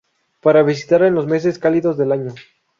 Para 0.41 0.63
visitar 0.63 1.03
en 1.03 1.13
los 1.13 1.27
meses 1.27 1.59
cálidos 1.59 1.95
del 1.95 2.11
año. 2.11 2.33